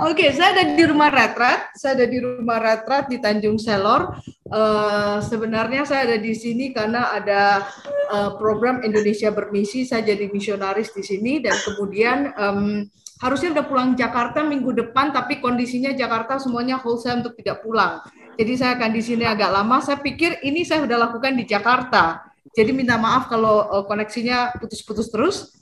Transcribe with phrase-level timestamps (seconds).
[0.00, 1.76] Oke, saya ada di rumah retret.
[1.76, 4.16] Saya ada di rumah retret di Tanjung Selor.
[4.48, 7.68] Uh, sebenarnya saya ada di sini karena ada
[8.08, 9.84] uh, program Indonesia bermisi.
[9.84, 12.88] Saya jadi misionaris di sini dan kemudian um,
[13.20, 18.00] harusnya udah pulang Jakarta minggu depan, tapi kondisinya Jakarta semuanya wholesale untuk tidak pulang.
[18.40, 19.84] Jadi saya akan di sini agak lama.
[19.84, 22.24] Saya pikir ini saya sudah lakukan di Jakarta.
[22.56, 25.59] Jadi minta maaf kalau uh, koneksinya putus-putus terus.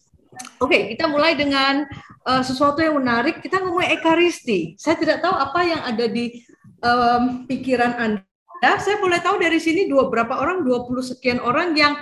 [0.59, 1.87] Oke, okay, kita mulai dengan
[2.27, 3.39] uh, sesuatu yang menarik.
[3.39, 4.75] Kita ngomong ekaristi.
[4.79, 6.43] Saya tidak tahu apa yang ada di
[6.83, 8.73] um, pikiran Anda.
[8.83, 11.95] Saya boleh tahu dari sini dua berapa orang, 20 sekian orang yang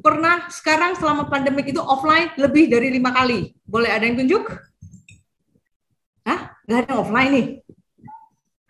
[0.00, 3.52] pernah sekarang selama pandemik itu offline lebih dari lima kali.
[3.66, 4.48] Boleh ada yang tunjuk?
[6.24, 6.56] Hah?
[6.64, 7.46] Gak ada yang offline nih?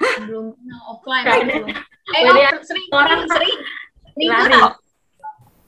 [0.01, 0.15] Hah?
[0.27, 0.47] Belum
[0.89, 1.25] offline.
[1.29, 1.55] Gak ada.
[2.11, 2.23] Eh,
[2.67, 3.57] sering, orang sering.
[4.19, 4.80] sering.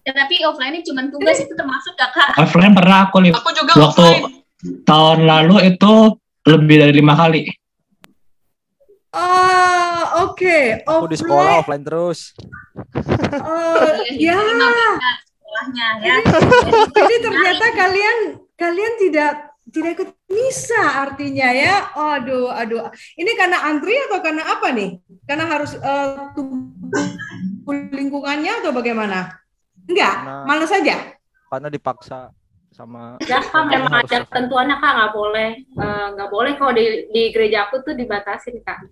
[0.02, 2.34] Ya, tapi offline ini cuma tugas itu termasuk kakak.
[2.34, 3.38] Offline pernah aku lihat.
[3.38, 4.42] Aku juga waktu offline.
[4.82, 5.92] tahun lalu itu
[6.42, 7.46] lebih dari lima kali.
[9.14, 10.42] Oh, oke.
[10.42, 10.82] Okay.
[10.82, 12.34] Aku di sekolah offline terus.
[13.38, 13.78] Oh,
[14.10, 14.34] ya.
[14.34, 16.16] Sekolahnya ya.
[16.90, 18.18] Jadi ternyata kalian
[18.58, 19.32] kalian tidak
[19.70, 21.94] tidak ikut misa artinya ya.
[21.94, 22.90] Oh, aduh, aduh.
[23.14, 24.98] Ini karena antri atau karena apa nih?
[25.30, 26.34] Karena harus uh,
[27.70, 29.41] lingkungannya atau bagaimana?
[29.88, 30.94] Enggak, karena, malu saja.
[31.50, 32.30] Karena dipaksa
[32.72, 37.04] sama ya kan memang ada ketentuannya kak nggak boleh eh, nggak uh, boleh kalau di
[37.12, 38.88] di gereja aku tuh dibatasin kak.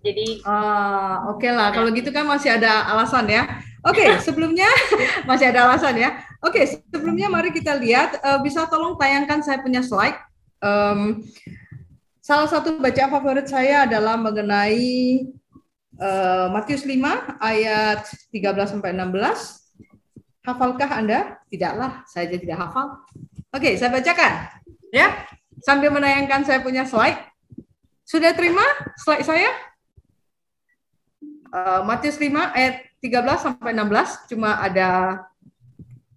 [0.00, 3.60] Jadi uh, oke okay lah kalau gitu kan masih ada alasan ya.
[3.84, 4.68] Oke okay, sebelumnya
[5.28, 6.16] masih ada alasan ya.
[6.40, 10.16] Oke okay, sebelumnya mari kita lihat uh, bisa tolong tayangkan saya punya slide.
[10.64, 11.20] Um,
[12.24, 15.28] salah satu baca favorit saya adalah mengenai
[16.00, 16.96] uh, Matius 5
[17.36, 19.59] ayat 13 sampai 16
[20.40, 21.36] Hafalkah Anda?
[21.52, 23.04] Tidaklah, saya tidak hafal.
[23.52, 24.32] Oke, saya bacakan.
[24.88, 25.28] Ya,
[25.60, 27.20] sambil menayangkan saya punya slide.
[28.08, 28.64] Sudah terima
[28.96, 29.52] slide saya?
[31.50, 35.20] Uh, Matius 5 ayat 13 sampai 16, cuma ada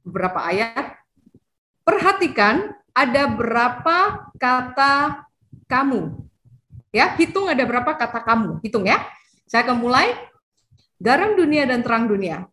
[0.08, 0.96] beberapa ayat.
[1.84, 5.28] Perhatikan ada berapa kata
[5.68, 6.16] kamu.
[6.96, 8.64] Ya, hitung ada berapa kata kamu.
[8.64, 9.04] Hitung ya.
[9.52, 10.16] Saya akan mulai.
[11.04, 12.48] Garam dunia dan terang dunia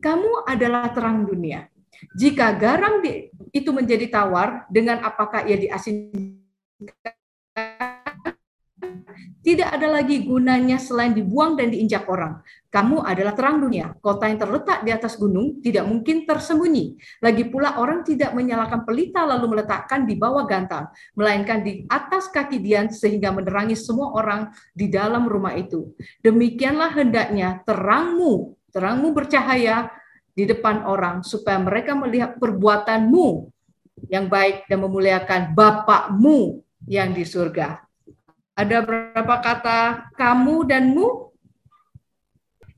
[0.00, 1.68] kamu adalah terang dunia.
[2.16, 6.40] Jika garam di, itu menjadi tawar, dengan apakah ia diasinkan?
[9.40, 12.44] Tidak ada lagi gunanya selain dibuang dan diinjak orang.
[12.68, 13.96] Kamu adalah terang dunia.
[13.96, 17.00] Kota yang terletak di atas gunung tidak mungkin tersembunyi.
[17.24, 22.60] Lagi pula orang tidak menyalakan pelita lalu meletakkan di bawah gantang, melainkan di atas kaki
[22.60, 25.88] dian sehingga menerangi semua orang di dalam rumah itu.
[26.20, 29.90] Demikianlah hendaknya terangmu terangmu bercahaya
[30.34, 33.50] di depan orang supaya mereka melihat perbuatanmu
[34.08, 37.82] yang baik dan memuliakan Bapakmu yang di surga.
[38.56, 41.28] Ada berapa kata kamu dan mu?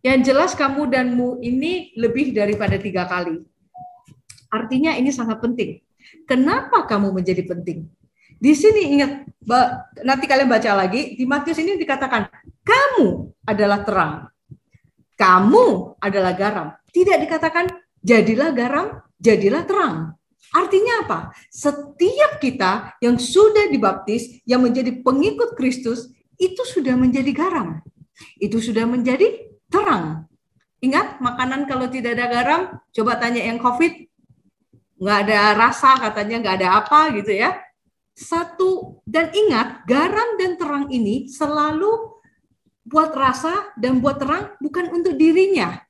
[0.02, 3.38] Yang jelas kamu dan mu ini lebih daripada tiga kali.
[4.50, 5.78] Artinya ini sangat penting.
[6.26, 7.86] Kenapa kamu menjadi penting?
[8.42, 9.22] Di sini ingat,
[10.02, 12.26] nanti kalian baca lagi, di Matius ini dikatakan,
[12.66, 14.31] kamu adalah terang
[15.22, 16.68] kamu adalah garam.
[16.90, 17.70] Tidak dikatakan
[18.02, 20.18] jadilah garam, jadilah terang.
[20.50, 21.18] Artinya apa?
[21.48, 27.78] Setiap kita yang sudah dibaptis, yang menjadi pengikut Kristus, itu sudah menjadi garam.
[28.36, 30.26] Itu sudah menjadi terang.
[30.82, 33.92] Ingat, makanan kalau tidak ada garam, coba tanya yang COVID,
[34.98, 37.54] nggak ada rasa, katanya nggak ada apa gitu ya.
[38.12, 42.11] Satu, dan ingat, garam dan terang ini selalu
[42.82, 45.82] buat rasa dan buat terang bukan untuk dirinya.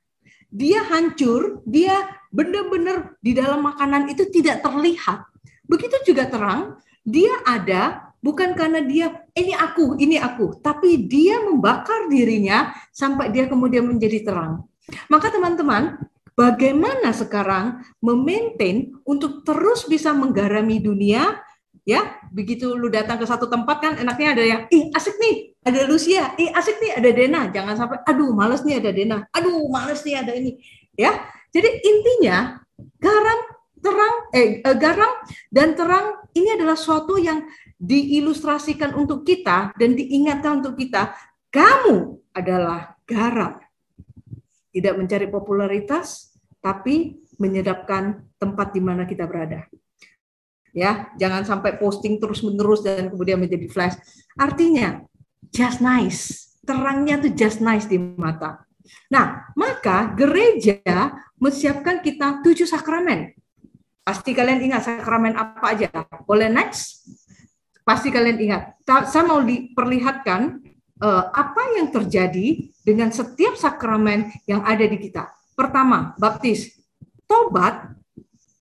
[0.53, 5.25] Dia hancur, dia benar-benar di dalam makanan itu tidak terlihat.
[5.65, 12.07] Begitu juga terang, dia ada bukan karena dia ini aku, ini aku, tapi dia membakar
[12.07, 14.63] dirinya sampai dia kemudian menjadi terang.
[15.09, 15.97] Maka teman-teman,
[16.37, 21.41] bagaimana sekarang memaintain untuk terus bisa menggarami dunia
[21.83, 25.83] ya begitu lu datang ke satu tempat kan enaknya ada yang ih asik nih ada
[25.83, 27.41] Lucia ih asik nih ada Dena.
[27.51, 30.59] Jangan sampai aduh males nih ada Dena aduh males nih ada ini.
[30.95, 32.63] Ya jadi intinya
[32.99, 33.39] garam
[33.83, 35.11] terang eh, eh garam
[35.51, 37.43] dan terang ini adalah suatu yang
[37.75, 41.11] diilustrasikan untuk kita dan diingatkan untuk kita
[41.51, 43.59] kamu adalah garam.
[44.73, 46.31] Tidak mencari popularitas
[46.63, 49.67] tapi menyedapkan tempat di mana kita berada
[50.73, 53.95] ya jangan sampai posting terus menerus dan kemudian menjadi flash.
[54.35, 55.05] Artinya
[55.53, 56.51] just nice.
[56.65, 58.65] Terangnya tuh just nice di mata.
[59.13, 60.81] Nah maka gereja
[61.37, 63.37] menyiapkan kita tujuh sakramen.
[64.03, 65.87] Pasti kalian ingat sakramen apa aja?
[66.27, 67.07] Boleh next?
[67.87, 68.61] Pasti kalian ingat.
[68.83, 70.59] Saya mau diperlihatkan
[71.03, 75.31] uh, apa yang terjadi dengan setiap sakramen yang ada di kita.
[75.55, 76.79] Pertama, baptis,
[77.27, 77.95] tobat,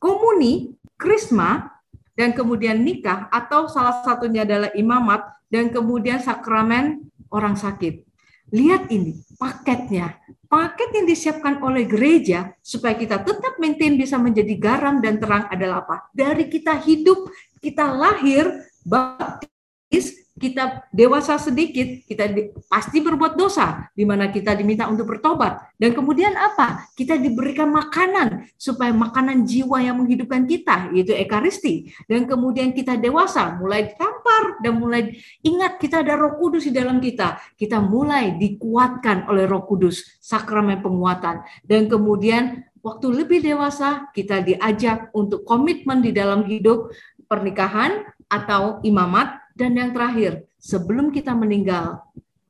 [0.02, 1.71] komuni, krisma,
[2.12, 8.04] dan kemudian nikah atau salah satunya adalah imamat dan kemudian sakramen orang sakit.
[8.52, 10.20] Lihat ini paketnya.
[10.52, 15.80] Paket yang disiapkan oleh gereja supaya kita tetap maintain bisa menjadi garam dan terang adalah
[15.88, 16.12] apa?
[16.12, 17.32] Dari kita hidup,
[17.64, 20.12] kita lahir, baptis,
[20.42, 25.70] kita dewasa sedikit, kita di, pasti berbuat dosa, di mana kita diminta untuk bertobat.
[25.78, 26.90] Dan kemudian apa?
[26.98, 31.94] Kita diberikan makanan, supaya makanan jiwa yang menghidupkan kita, yaitu Ekaristi.
[32.10, 35.14] Dan kemudian kita dewasa, mulai tampar, dan mulai
[35.46, 37.38] ingat kita ada roh kudus di dalam kita.
[37.54, 41.46] Kita mulai dikuatkan oleh roh kudus, sakramen penguatan.
[41.62, 46.90] Dan kemudian waktu lebih dewasa, kita diajak untuk komitmen di dalam hidup
[47.30, 48.02] pernikahan
[48.32, 52.00] atau imamat dan yang terakhir, sebelum kita meninggal,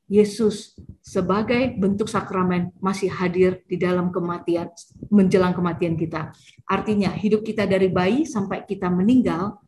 [0.07, 4.71] Yesus sebagai bentuk sakramen masih hadir di dalam kematian,
[5.11, 6.31] menjelang kematian kita.
[6.67, 9.59] Artinya, hidup kita dari bayi sampai kita meninggal,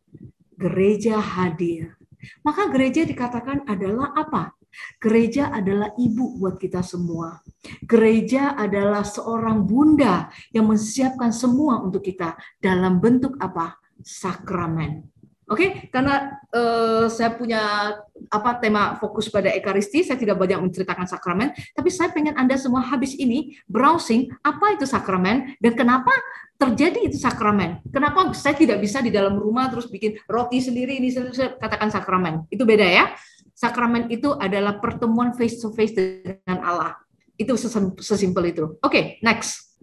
[0.56, 1.92] gereja hadir.
[2.40, 4.56] Maka gereja dikatakan adalah apa?
[5.00, 7.40] Gereja adalah ibu buat kita semua.
[7.84, 13.80] Gereja adalah seorang bunda yang menyiapkan semua untuk kita dalam bentuk apa?
[14.04, 15.15] Sakramen.
[15.46, 15.70] Oke, okay?
[15.94, 17.94] karena uh, saya punya
[18.34, 22.82] apa tema fokus pada ekaristi, saya tidak banyak menceritakan sakramen, tapi saya pengen Anda semua
[22.82, 26.10] habis ini browsing apa itu sakramen dan kenapa
[26.58, 27.78] terjadi itu sakramen.
[27.94, 32.48] Kenapa saya tidak bisa di dalam rumah terus bikin roti sendiri ini saya katakan sakramen.
[32.50, 33.14] Itu beda ya.
[33.54, 36.98] Sakramen itu adalah pertemuan face to face dengan Allah.
[37.38, 37.54] Itu
[38.02, 38.82] sesimpel itu.
[38.82, 39.78] Oke, okay, next.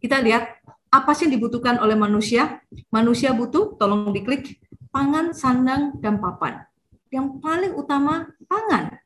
[0.00, 2.62] Kita lihat apa sih yang dibutuhkan oleh manusia?
[2.94, 4.62] Manusia butuh, tolong diklik,
[4.94, 6.64] pangan, sandang, dan papan.
[7.10, 8.96] Yang paling utama, pangan.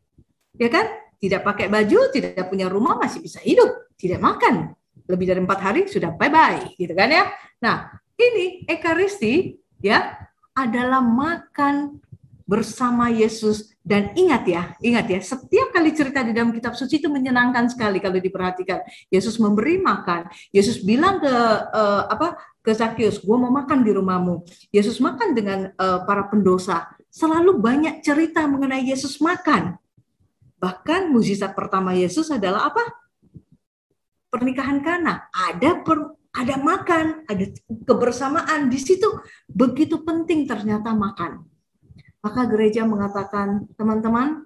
[0.56, 0.86] Ya kan?
[1.20, 3.92] Tidak pakai baju, tidak punya rumah, masih bisa hidup.
[3.96, 4.72] Tidak makan.
[5.04, 6.76] Lebih dari empat hari, sudah bye-bye.
[6.80, 7.28] Gitu kan ya?
[7.60, 10.16] Nah, ini Ekaristi ya
[10.56, 12.00] adalah makan
[12.50, 17.06] bersama Yesus dan ingat ya, ingat ya, setiap kali cerita di dalam kitab suci itu
[17.06, 18.82] menyenangkan sekali kalau diperhatikan.
[19.06, 20.26] Yesus memberi makan.
[20.50, 22.34] Yesus bilang ke uh, apa?
[22.60, 26.90] ke Zakius, "Gua mau makan di rumahmu." Yesus makan dengan uh, para pendosa.
[27.08, 29.78] Selalu banyak cerita mengenai Yesus makan.
[30.60, 32.84] Bahkan mujizat pertama Yesus adalah apa?
[34.28, 35.32] Pernikahan Kana.
[35.32, 37.48] Ada per, ada makan, ada
[37.88, 39.08] kebersamaan di situ.
[39.48, 41.49] Begitu penting ternyata makan
[42.20, 44.44] maka gereja mengatakan, teman-teman,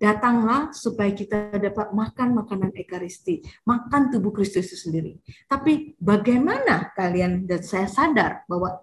[0.00, 5.12] datanglah supaya kita dapat makan makanan ekaristi, makan tubuh Kristus itu sendiri.
[5.44, 8.80] Tapi bagaimana kalian dan saya sadar bahwa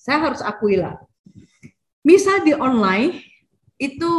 [0.00, 0.96] saya harus akui lah,
[2.00, 3.20] misa di online
[3.76, 4.12] itu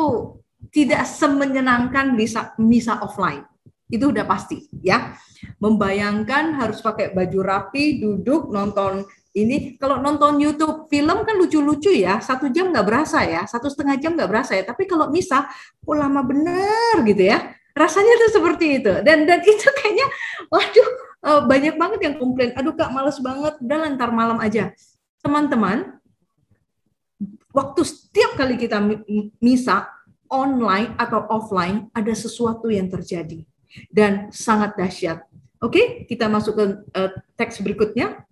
[0.70, 3.42] tidak semenyenangkan misa, misa offline.
[3.90, 5.18] Itu udah pasti ya.
[5.58, 12.18] Membayangkan harus pakai baju rapi, duduk, nonton ini kalau nonton YouTube film kan lucu-lucu ya,
[12.18, 14.66] satu jam nggak berasa ya, satu setengah jam nggak berasa ya.
[14.66, 15.46] Tapi kalau misah,
[15.86, 17.54] oh lama bener gitu ya.
[17.78, 18.94] Rasanya tuh seperti itu.
[19.06, 20.08] Dan dan itu kayaknya,
[20.50, 20.90] waduh
[21.30, 22.58] eh, banyak banget yang komplain.
[22.58, 24.74] Aduh kak males banget, udah lantar malam aja.
[25.22, 26.02] Teman-teman,
[27.54, 28.82] waktu setiap kali kita
[29.38, 29.94] misa
[30.30, 33.46] online atau offline ada sesuatu yang terjadi
[33.94, 35.22] dan sangat dahsyat.
[35.60, 36.66] Oke, kita masuk ke
[36.96, 38.29] uh, teks berikutnya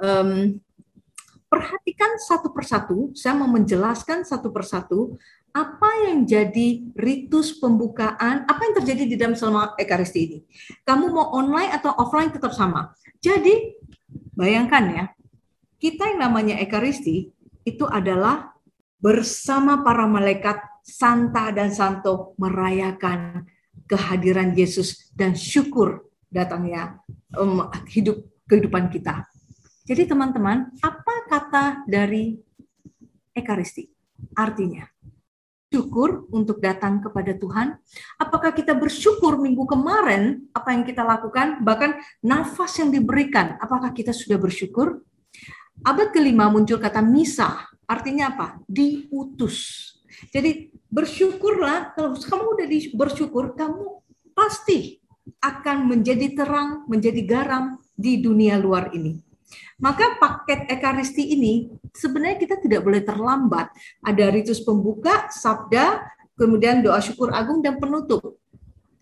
[0.00, 0.60] um,
[1.46, 5.16] perhatikan satu persatu, saya mau menjelaskan satu persatu
[5.56, 10.38] apa yang jadi ritus pembukaan, apa yang terjadi di dalam selama Ekaristi ini.
[10.84, 12.92] Kamu mau online atau offline tetap sama.
[13.24, 13.72] Jadi,
[14.36, 15.04] bayangkan ya,
[15.80, 17.32] kita yang namanya Ekaristi
[17.64, 18.52] itu adalah
[19.00, 23.48] bersama para malaikat Santa dan Santo merayakan
[23.88, 27.00] kehadiran Yesus dan syukur datangnya
[27.32, 29.24] um, hidup kehidupan kita.
[29.86, 32.34] Jadi teman-teman, apa kata dari
[33.30, 33.86] Ekaristi?
[34.34, 34.82] Artinya,
[35.70, 37.78] syukur untuk datang kepada Tuhan.
[38.18, 44.10] Apakah kita bersyukur minggu kemarin apa yang kita lakukan, bahkan nafas yang diberikan, apakah kita
[44.10, 45.06] sudah bersyukur?
[45.86, 48.58] Abad kelima muncul kata misa, artinya apa?
[48.66, 49.86] Diutus.
[50.34, 52.66] Jadi bersyukurlah, kalau kamu udah
[52.98, 54.02] bersyukur, kamu
[54.34, 54.98] pasti
[55.38, 59.25] akan menjadi terang, menjadi garam di dunia luar ini.
[59.76, 63.70] Maka paket ekaristi ini sebenarnya kita tidak boleh terlambat.
[64.00, 66.02] Ada ritus pembuka, sabda,
[66.36, 68.40] kemudian doa syukur agung dan penutup.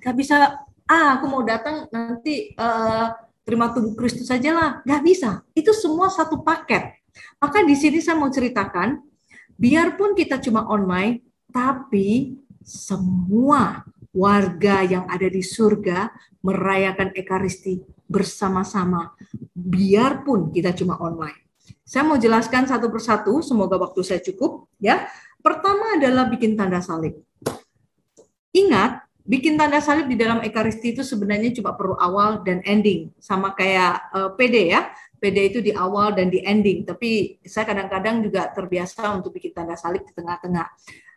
[0.03, 3.15] Gak bisa, ah aku mau datang nanti uh,
[3.47, 4.71] terima tubuh Kristus saja lah.
[4.83, 5.43] Gak bisa.
[5.55, 6.99] Itu semua satu paket.
[7.39, 8.99] Maka di sini saya mau ceritakan
[9.55, 11.23] biarpun kita cuma online,
[11.55, 12.35] tapi
[12.65, 16.09] semua warga yang ada di surga
[16.40, 19.12] merayakan Ekaristi bersama-sama,
[19.52, 21.44] biarpun kita cuma online.
[21.83, 24.71] Saya mau jelaskan satu persatu, semoga waktu saya cukup.
[24.78, 25.09] Ya,
[25.42, 27.21] pertama adalah bikin tanda salib.
[28.54, 33.52] Ingat, bikin tanda salib di dalam Ekaristi itu sebenarnya cuma perlu awal dan ending, sama
[33.56, 34.92] kayak uh, eh, PD ya.
[35.18, 39.73] PD itu di awal dan di ending, tapi saya kadang-kadang juga terbiasa untuk bikin tanda
[39.73, 40.68] salib di tengah-tengah.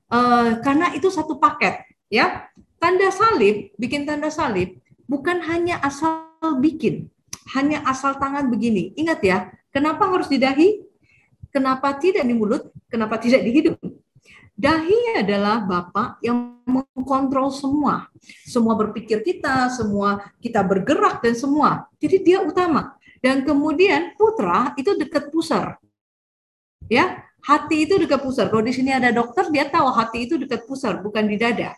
[0.08, 2.48] Uh, karena itu satu paket, ya.
[2.78, 4.78] Tanda salib, bikin tanda salib
[5.10, 6.30] bukan hanya asal
[6.60, 7.10] bikin,
[7.56, 8.94] hanya asal tangan begini.
[9.00, 9.38] Ingat ya,
[9.72, 10.84] kenapa harus di dahi?
[11.50, 12.70] Kenapa tidak di mulut?
[12.92, 13.80] Kenapa tidak di hidung?
[14.58, 18.10] Dahi adalah Bapak yang mengkontrol semua.
[18.46, 21.88] Semua berpikir kita, semua kita bergerak dan semua.
[21.98, 22.98] Jadi dia utama.
[23.24, 25.82] Dan kemudian putra itu dekat pusar.
[26.90, 28.50] Ya, hati itu dekat pusar.
[28.50, 31.74] Kalau di sini ada dokter, dia tahu hati itu dekat pusar, bukan di dada.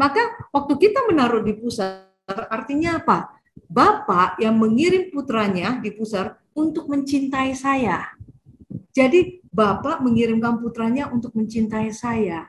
[0.00, 2.08] Maka waktu kita menaruh di pusar,
[2.48, 3.36] artinya apa?
[3.68, 8.08] Bapak yang mengirim putranya di pusar untuk mencintai saya.
[8.96, 12.48] Jadi Bapak mengirimkan putranya untuk mencintai saya.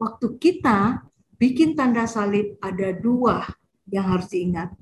[0.00, 1.04] Waktu kita
[1.36, 3.44] bikin tanda salib ada dua
[3.92, 4.72] yang harus diingat.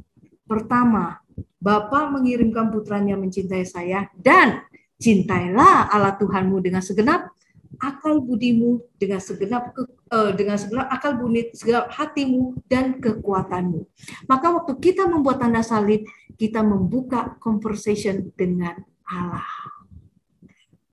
[0.46, 1.18] Pertama,
[1.58, 4.62] Bapak mengirimkan putranya mencintai saya dan
[5.02, 7.34] cintailah Allah Tuhanmu dengan segenap
[7.82, 9.74] akal budimu dengan segenap
[10.14, 13.82] uh, dengan segenap akal bunit segenap hatimu dan kekuatanmu.
[14.30, 16.06] Maka waktu kita membuat tanda salib,
[16.38, 19.44] kita membuka conversation dengan Allah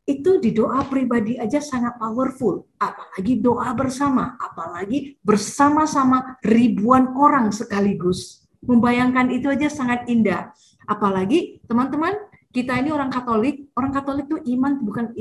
[0.10, 8.42] itu di doa pribadi aja sangat powerful, apalagi doa bersama, apalagi bersama-sama ribuan orang sekaligus.
[8.66, 10.50] Membayangkan itu aja sangat indah.
[10.90, 12.18] Apalagi teman-teman,
[12.50, 15.14] kita ini orang Katolik, orang Katolik itu iman bukan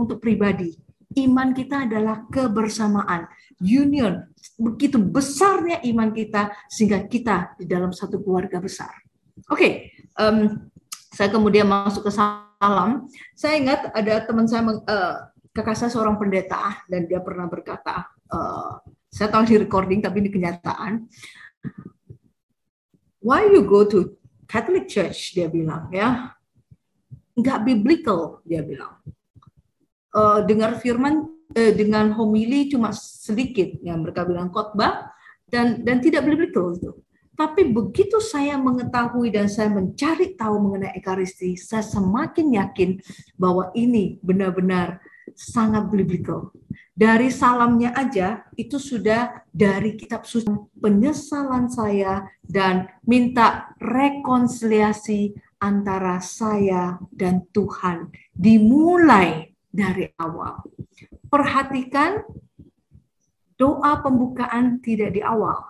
[0.00, 0.72] untuk pribadi.
[1.18, 3.28] Iman kita adalah kebersamaan,
[3.60, 4.28] union.
[4.56, 8.92] Begitu besarnya iman kita sehingga kita di dalam satu keluarga besar.
[9.48, 9.72] Oke, okay,
[10.20, 10.68] um,
[11.12, 13.08] saya kemudian masuk ke salam.
[13.36, 15.16] Saya ingat ada teman saya, uh,
[15.52, 18.80] kakak saya seorang pendeta, dan dia pernah berkata, uh,
[19.12, 21.04] saya tahu di recording tapi di kenyataan,
[23.20, 24.16] why you go to
[24.48, 25.36] Catholic Church?
[25.36, 26.32] Dia bilang ya,
[27.36, 29.00] nggak biblical dia bilang.
[30.12, 31.24] Uh, dengar firman
[31.56, 35.08] uh, dengan homili cuma sedikit, yang mereka bilang khotbah
[35.48, 36.92] dan dan tidak biblical itu.
[37.32, 42.90] Tapi begitu saya mengetahui dan saya mencari tahu mengenai Ekaristi, saya semakin yakin
[43.40, 45.00] bahwa ini benar-benar
[45.32, 46.52] sangat biblical.
[46.92, 57.00] Dari salamnya aja itu sudah dari kitab suci penyesalan saya dan minta rekonsiliasi antara saya
[57.08, 60.60] dan Tuhan dimulai dari awal.
[61.32, 62.20] Perhatikan
[63.56, 65.64] doa pembukaan tidak di awal,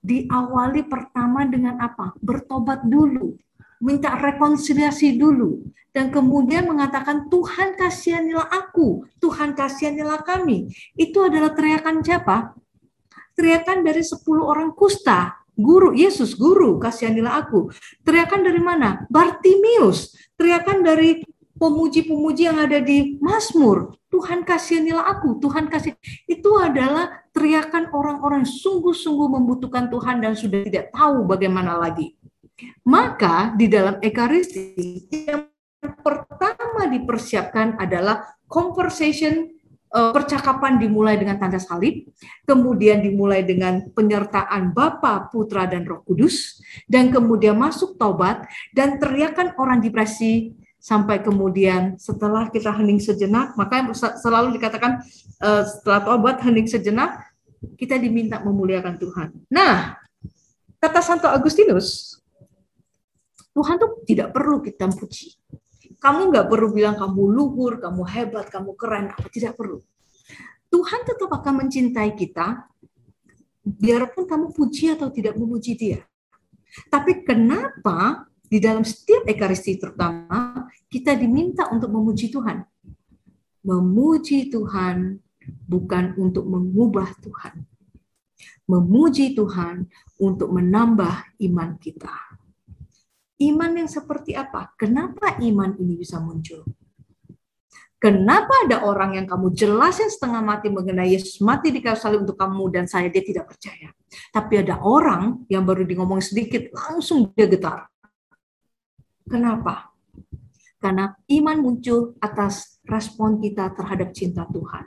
[0.00, 2.16] diawali pertama dengan apa?
[2.18, 3.36] Bertobat dulu,
[3.84, 5.60] minta rekonsiliasi dulu,
[5.92, 10.72] dan kemudian mengatakan Tuhan kasihanilah aku, Tuhan kasihanilah kami.
[10.96, 12.56] Itu adalah teriakan siapa?
[13.36, 17.68] Teriakan dari 10 orang kusta, guru Yesus, guru kasihanilah aku.
[18.00, 19.04] Teriakan dari mana?
[19.12, 20.16] Bartimius.
[20.36, 21.20] Teriakan dari
[21.56, 23.96] pemuji-pemuji yang ada di Mazmur.
[24.12, 25.96] Tuhan kasihanilah aku, Tuhan kasih.
[26.24, 32.16] Itu adalah teriakan orang-orang sungguh-sungguh membutuhkan Tuhan dan sudah tidak tahu bagaimana lagi.
[32.88, 35.52] Maka di dalam Ekaristi yang
[36.00, 39.52] pertama dipersiapkan adalah conversation
[39.92, 42.08] eh, percakapan dimulai dengan tanda salib,
[42.48, 46.56] kemudian dimulai dengan penyertaan Bapa, Putra, dan Roh Kudus,
[46.88, 53.90] dan kemudian masuk taubat, dan teriakan orang depresi sampai kemudian setelah kita hening sejenak, maka
[54.22, 55.02] selalu dikatakan
[55.42, 57.26] uh, setelah tobat hening sejenak,
[57.74, 59.34] kita diminta memuliakan Tuhan.
[59.50, 59.98] Nah,
[60.78, 62.22] kata Santo Agustinus,
[63.50, 65.34] Tuhan tuh tidak perlu kita puji.
[65.98, 69.82] Kamu nggak perlu bilang kamu luhur, kamu hebat, kamu keren, apa tidak perlu.
[70.70, 72.62] Tuhan tetap akan mencintai kita,
[73.66, 75.98] biarpun kamu puji atau tidak memuji Dia.
[76.86, 80.45] Tapi kenapa di dalam setiap ekaristi terutama
[80.86, 82.62] kita diminta untuk memuji Tuhan.
[83.66, 85.18] Memuji Tuhan
[85.66, 87.66] bukan untuk mengubah Tuhan.
[88.66, 89.86] Memuji Tuhan
[90.18, 92.14] untuk menambah iman kita.
[93.36, 94.72] Iman yang seperti apa?
[94.80, 96.64] Kenapa iman ini bisa muncul?
[97.96, 102.36] Kenapa ada orang yang kamu jelasin setengah mati mengenai Yesus mati di kayu salib untuk
[102.36, 103.88] kamu dan saya, dia tidak percaya.
[104.30, 107.88] Tapi ada orang yang baru di ngomong sedikit, langsung dia getar.
[109.26, 109.95] Kenapa?
[110.86, 114.86] Karena iman muncul atas respon kita terhadap cinta Tuhan.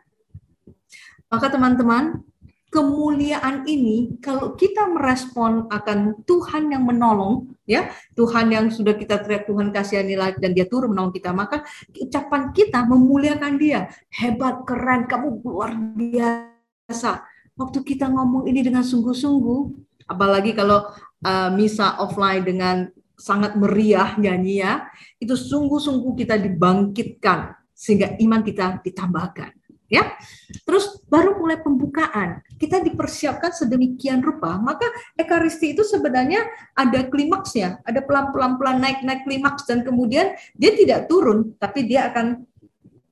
[1.27, 2.23] Maka teman-teman,
[2.71, 9.49] kemuliaan ini kalau kita merespon akan Tuhan yang menolong ya Tuhan yang sudah kita teriak
[9.49, 11.65] Tuhan kasihanilah dan dia turun menolong kita maka
[11.97, 17.25] ucapan kita memuliakan dia hebat keren kamu luar biasa
[17.57, 19.61] waktu kita ngomong ini dengan sungguh-sungguh
[20.05, 20.93] apalagi kalau
[21.25, 22.85] uh, misa offline dengan
[23.19, 24.87] sangat meriah nyanyi ya.
[25.19, 29.59] Itu sungguh-sungguh kita dibangkitkan sehingga iman kita ditambahkan
[29.91, 30.15] ya.
[30.63, 34.85] Terus baru mulai pembukaan, kita dipersiapkan sedemikian rupa, maka
[35.17, 36.45] ekaristi itu sebenarnya
[36.77, 42.45] ada klimaksnya, ada pelan-pelan pelan naik-naik klimaks dan kemudian dia tidak turun, tapi dia akan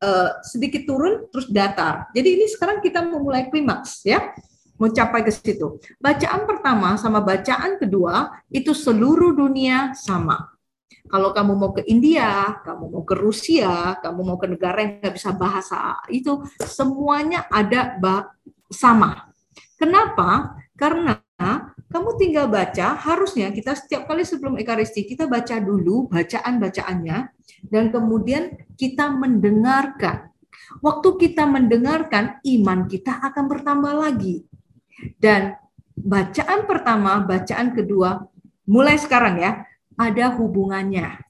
[0.05, 2.07] uh, sedikit turun terus datar.
[2.13, 4.21] Jadi ini sekarang kita memulai klimaks ya
[4.77, 5.81] mencapai ke situ.
[5.97, 10.53] Bacaan pertama sama bacaan kedua itu seluruh dunia sama.
[11.07, 15.15] Kalau kamu mau ke India, kamu mau ke Rusia, kamu mau ke negara yang nggak
[15.15, 17.95] bisa bahasa itu, semuanya ada
[18.67, 19.31] sama.
[19.79, 20.59] Kenapa?
[20.75, 21.23] Karena
[21.87, 27.17] kamu tinggal baca, harusnya kita setiap kali sebelum Ekaristi, kita baca dulu bacaan-bacaannya,
[27.71, 30.27] dan kemudian kita mendengarkan.
[30.83, 34.43] Waktu kita mendengarkan, iman kita akan bertambah lagi.
[35.17, 35.57] Dan
[35.97, 38.25] bacaan pertama, bacaan kedua,
[38.67, 39.65] mulai sekarang ya,
[39.97, 41.27] ada hubungannya.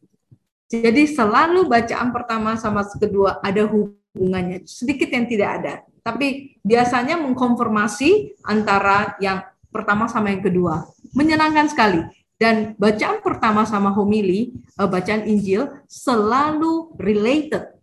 [0.67, 4.67] Jadi selalu bacaan pertama sama kedua ada hubungannya.
[4.67, 5.73] Sedikit yang tidak ada.
[6.03, 10.83] Tapi biasanya mengkonfirmasi antara yang pertama sama yang kedua.
[11.15, 12.03] Menyenangkan sekali.
[12.37, 17.73] Dan bacaan pertama sama homili, eh, bacaan Injil, selalu related.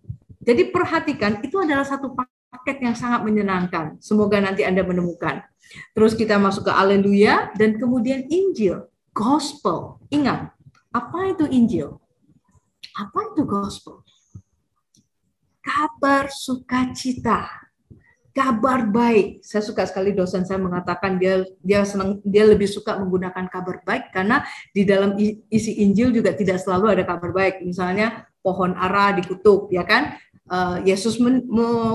[0.45, 3.99] Jadi perhatikan, itu adalah satu paket yang sangat menyenangkan.
[3.99, 5.43] Semoga nanti Anda menemukan.
[5.93, 10.03] Terus kita masuk ke Aleluya, dan kemudian Injil, Gospel.
[10.11, 10.55] Ingat,
[10.95, 11.99] apa itu Injil?
[12.95, 14.07] Apa itu gospel?
[15.59, 17.51] Kabar sukacita,
[18.31, 19.43] kabar baik.
[19.43, 24.15] Saya suka sekali dosen saya mengatakan dia dia senang dia lebih suka menggunakan kabar baik
[24.15, 25.19] karena di dalam
[25.51, 27.67] isi Injil juga tidak selalu ada kabar baik.
[27.67, 30.15] Misalnya pohon ara dikutuk, ya kan?
[30.45, 31.49] Uh, Yesus men,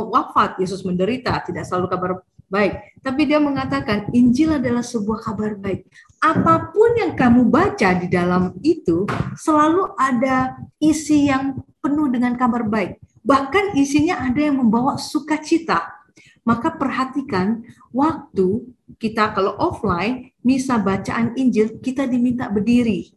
[0.09, 2.11] wafat, Yesus menderita, tidak selalu kabar
[2.49, 2.99] baik.
[2.99, 5.87] Tapi dia mengatakan Injil adalah sebuah kabar baik.
[6.19, 9.07] Apa pun yang kamu baca di dalam itu
[9.39, 12.99] selalu ada isi yang penuh dengan kabar baik.
[13.23, 15.95] Bahkan isinya ada yang membawa sukacita.
[16.43, 17.61] Maka perhatikan
[17.93, 23.13] waktu kita kalau offline misa bacaan Injil kita diminta berdiri.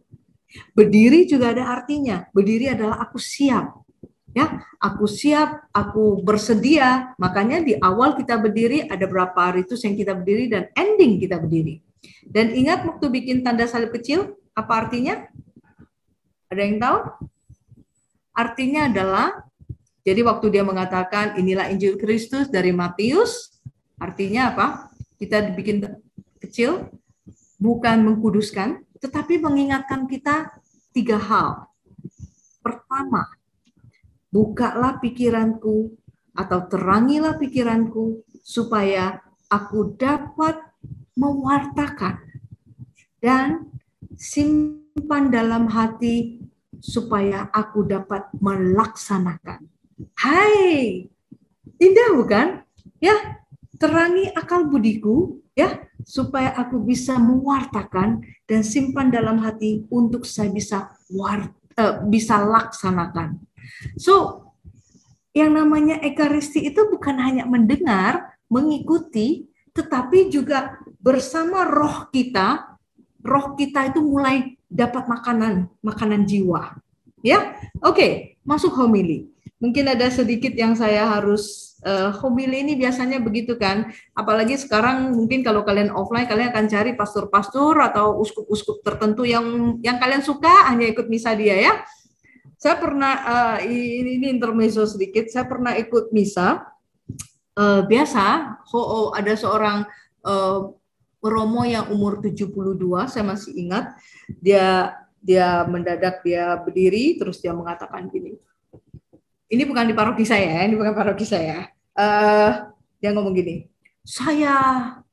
[0.76, 2.28] Berdiri juga ada artinya.
[2.30, 3.81] Berdiri adalah aku siap
[4.32, 7.14] ya aku siap aku bersedia.
[7.20, 11.80] Makanya di awal kita berdiri ada berapa ritus yang kita berdiri dan ending kita berdiri.
[12.26, 15.28] Dan ingat waktu bikin tanda salib kecil apa artinya?
[16.50, 16.98] Ada yang tahu?
[18.32, 19.28] Artinya adalah
[20.02, 23.60] jadi waktu dia mengatakan inilah Injil Kristus dari Matius
[24.00, 24.66] artinya apa?
[25.20, 25.86] Kita dibikin
[26.42, 26.90] kecil
[27.62, 30.50] bukan mengkuduskan tetapi mengingatkan kita
[30.90, 31.70] tiga hal.
[32.62, 33.41] Pertama
[34.32, 35.92] bukalah pikiranku
[36.32, 39.20] atau terangilah pikiranku supaya
[39.52, 40.56] aku dapat
[41.12, 42.16] mewartakan
[43.20, 43.68] dan
[44.16, 46.40] simpan dalam hati
[46.80, 49.68] supaya aku dapat melaksanakan.
[50.18, 51.06] Hai,
[51.78, 52.64] indah bukan?
[52.98, 53.38] Ya,
[53.78, 60.90] terangi akal budiku ya supaya aku bisa mewartakan dan simpan dalam hati untuk saya bisa
[61.14, 63.38] war, uh, bisa laksanakan.
[63.98, 64.46] So,
[65.32, 72.76] yang namanya ekaristi itu bukan hanya mendengar, mengikuti, tetapi juga bersama roh kita,
[73.24, 76.76] roh kita itu mulai dapat makanan, makanan jiwa.
[77.24, 78.10] Ya, oke, okay,
[78.44, 79.32] masuk homili.
[79.62, 83.94] Mungkin ada sedikit yang saya harus uh, homili ini biasanya begitu kan.
[84.10, 90.02] Apalagi sekarang mungkin kalau kalian offline kalian akan cari pastor-pastor atau uskup-uskup tertentu yang yang
[90.02, 91.74] kalian suka hanya ikut misa dia ya
[92.62, 95.26] saya pernah uh, ini, ini intermezzo sedikit.
[95.26, 96.62] Saya pernah ikut misa.
[97.52, 99.84] Uh, biasa, oh, oh, ada seorang
[100.24, 100.70] uh,
[101.20, 102.54] Romo yang umur 72,
[103.10, 103.92] saya masih ingat.
[104.38, 108.38] Dia dia mendadak dia berdiri terus dia mengatakan gini.
[109.52, 111.66] Ini bukan di paroki saya, ini bukan paroki saya.
[111.92, 112.72] Uh,
[113.02, 113.68] dia ngomong gini,
[114.06, 114.56] saya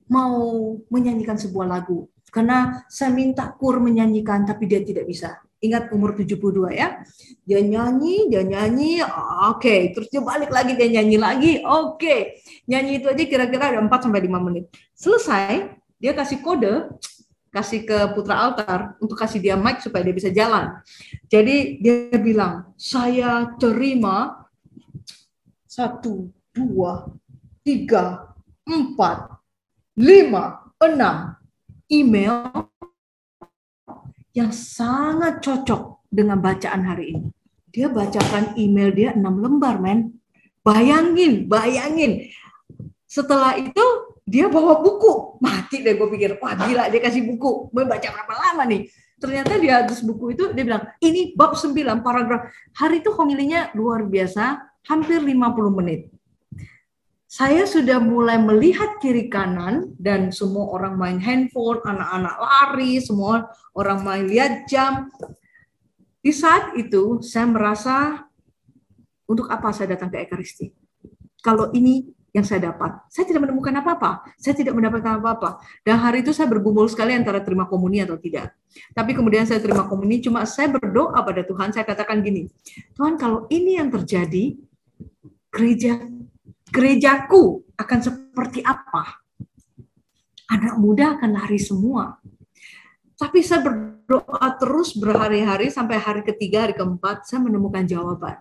[0.05, 6.15] mau menyanyikan sebuah lagu karena saya minta kur menyanyikan tapi dia tidak bisa ingat umur
[6.15, 7.03] 72 ya.
[7.43, 9.91] Dia nyanyi, dia nyanyi, oke, okay.
[9.91, 11.99] terus dia balik lagi dia nyanyi lagi, oke.
[11.99, 12.19] Okay.
[12.67, 14.65] Nyanyi itu aja kira-kira ada 4 sampai 5 menit.
[14.95, 16.95] Selesai, dia kasih kode
[17.49, 20.69] kasih ke putra altar untuk kasih dia mic supaya dia bisa jalan.
[21.25, 24.45] Jadi dia bilang, "Saya terima
[25.65, 27.09] satu, dua,
[27.65, 28.33] tiga,
[28.69, 29.33] empat,
[29.97, 31.37] lima, enam
[31.89, 32.69] email
[34.33, 37.27] yang sangat cocok dengan bacaan hari ini.
[37.69, 40.17] Dia bacakan email dia enam lembar, men.
[40.65, 42.29] Bayangin, bayangin.
[43.05, 43.85] Setelah itu
[44.25, 45.41] dia bawa buku.
[45.41, 47.69] Mati deh gue pikir, wah gila dia kasih buku.
[47.73, 48.89] Mau baca berapa lama nih?
[49.19, 52.49] Ternyata di atas buku itu dia bilang, ini bab 9 paragraf.
[52.77, 56.18] Hari itu homilinya luar biasa, hampir 50 menit
[57.29, 64.01] saya sudah mulai melihat kiri kanan dan semua orang main handphone, anak-anak lari, semua orang
[64.01, 65.13] main lihat jam.
[66.25, 68.25] Di saat itu saya merasa
[69.29, 70.73] untuk apa saya datang ke Ekaristi?
[71.45, 74.25] Kalau ini yang saya dapat, saya tidak menemukan apa-apa.
[74.41, 75.61] Saya tidak mendapatkan apa-apa.
[75.85, 78.57] Dan hari itu saya bergumul sekali antara terima komuni atau tidak.
[78.97, 82.49] Tapi kemudian saya terima komuni, cuma saya berdoa pada Tuhan, saya katakan gini,
[82.97, 84.57] Tuhan kalau ini yang terjadi,
[85.53, 86.01] gereja
[86.69, 89.21] gerejaku akan seperti apa?
[90.49, 92.17] Anak muda akan lari semua.
[93.19, 98.39] Tapi saya berdoa terus berhari-hari sampai hari ketiga, hari keempat, saya menemukan jawaban.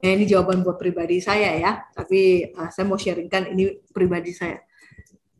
[0.00, 4.60] Ya, ini jawaban buat pribadi saya ya, tapi uh, saya mau sharingkan ini pribadi saya.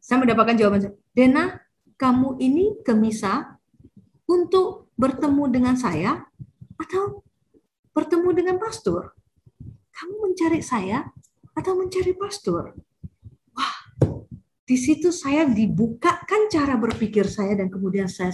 [0.00, 1.61] Saya mendapatkan jawaban, Dena,
[1.96, 3.61] kamu ini ke misa
[4.29, 6.24] untuk bertemu dengan saya
[6.76, 7.24] atau
[7.92, 9.16] bertemu dengan pastor?
[9.96, 11.09] Kamu mencari saya
[11.61, 12.73] atau mencari pastor.
[13.53, 13.77] Wah,
[14.64, 18.33] di situ saya dibukakan cara berpikir saya dan kemudian saya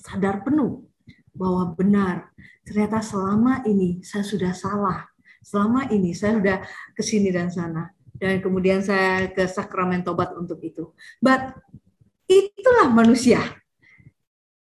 [0.00, 0.88] sadar penuh
[1.36, 2.32] bahwa benar
[2.64, 5.04] ternyata selama ini saya sudah salah.
[5.44, 6.58] Selama ini saya sudah
[6.96, 10.96] ke sini dan sana dan kemudian saya ke sakramen tobat untuk itu.
[11.20, 11.52] But
[12.24, 13.42] itulah manusia.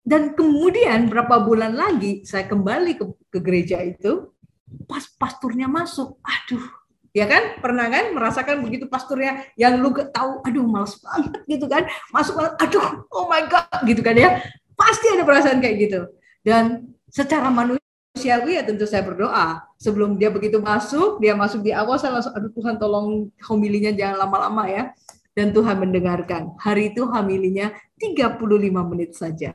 [0.04, 4.36] Dan kemudian berapa bulan lagi saya kembali ke, ke gereja itu,
[4.84, 6.83] pas pasturnya masuk, aduh
[7.14, 7.62] ya kan?
[7.62, 11.86] Pernah kan merasakan begitu pasturnya yang lu tahu aduh males banget gitu kan.
[12.10, 14.42] Masuk aduh oh my god gitu kan ya.
[14.74, 16.02] Pasti ada perasaan kayak gitu.
[16.42, 19.64] Dan secara manusiawi ya tentu saya berdoa.
[19.78, 24.28] Sebelum dia begitu masuk dia masuk di awal saya langsung aduh Tuhan tolong homilinya jangan
[24.28, 24.84] lama-lama ya.
[25.34, 26.54] Dan Tuhan mendengarkan.
[26.62, 28.38] Hari itu homilinya 35
[28.86, 29.50] menit saja.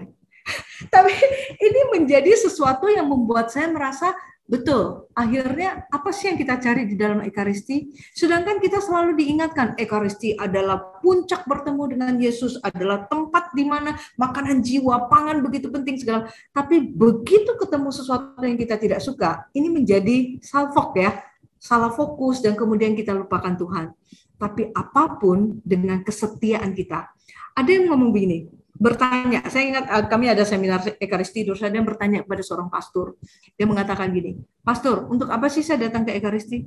[0.95, 1.15] Tapi
[1.59, 4.11] ini menjadi sesuatu yang membuat saya merasa
[4.49, 5.13] Betul.
[5.13, 7.93] Akhirnya apa sih yang kita cari di dalam Ekaristi?
[8.17, 14.65] Sedangkan kita selalu diingatkan Ekaristi adalah puncak bertemu dengan Yesus, adalah tempat di mana makanan
[14.65, 16.33] jiwa, pangan begitu penting segala.
[16.57, 21.21] Tapi begitu ketemu sesuatu yang kita tidak suka, ini menjadi salfok ya,
[21.61, 23.93] salah fokus dan kemudian kita lupakan Tuhan.
[24.41, 27.05] Tapi apa pun dengan kesetiaan kita.
[27.53, 29.43] Ada yang ngomong begini, bertanya.
[29.51, 33.19] Saya ingat uh, kami ada seminar Ekaristi saya dan bertanya kepada seorang pastor.
[33.59, 36.65] Dia mengatakan gini, Pastor, untuk apa sih saya datang ke Ekaristi?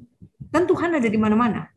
[0.52, 1.72] Kan Tuhan ada di mana-mana.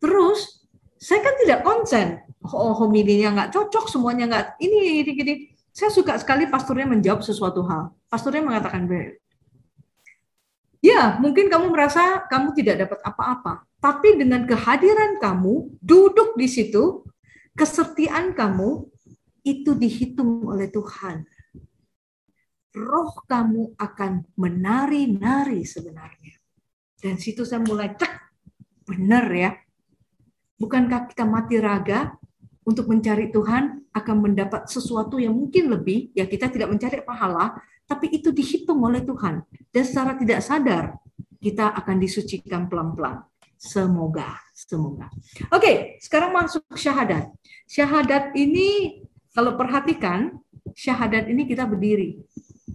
[0.00, 2.24] Terus saya kan tidak konsen.
[2.46, 5.34] Oh, homilinya nggak cocok, semuanya nggak ini, ini, ini.
[5.76, 7.92] Saya suka sekali pastornya menjawab sesuatu hal.
[8.08, 8.88] Pastornya mengatakan,
[10.80, 13.52] ya mungkin kamu merasa kamu tidak dapat apa-apa.
[13.76, 17.04] Tapi dengan kehadiran kamu, duduk di situ,
[17.52, 18.88] kesetiaan kamu,
[19.46, 21.22] itu dihitung oleh Tuhan.
[22.76, 26.34] Roh kamu akan menari-nari sebenarnya.
[26.98, 28.12] Dan situ saya mulai cek,
[28.84, 29.54] benar ya.
[30.58, 32.18] Bukankah kita mati raga
[32.66, 37.54] untuk mencari Tuhan akan mendapat sesuatu yang mungkin lebih, ya kita tidak mencari pahala,
[37.86, 39.46] tapi itu dihitung oleh Tuhan.
[39.70, 40.98] Dan secara tidak sadar,
[41.38, 43.22] kita akan disucikan pelan-pelan.
[43.56, 45.08] Semoga, semoga.
[45.48, 47.32] Oke, sekarang masuk syahadat.
[47.64, 49.00] Syahadat ini
[49.36, 50.40] kalau perhatikan,
[50.72, 52.24] syahadat ini kita berdiri.